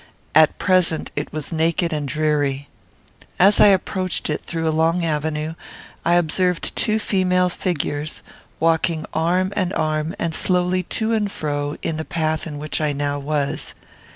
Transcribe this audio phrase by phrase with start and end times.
[0.33, 2.69] At present it was naked and dreary.
[3.37, 5.53] As I approached it, through a long avenue,
[6.03, 8.23] I observed two female figures,
[8.59, 12.93] walking arm in arm and slowly to and fro, in the path in which I
[12.93, 13.75] now was.